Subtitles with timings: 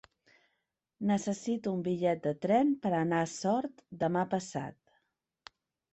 [1.09, 5.55] Necessito un bitllet de tren per anar a Sort demà passat.